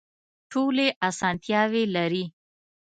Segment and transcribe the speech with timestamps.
[0.51, 2.23] ټولې اسانتیاوې لري.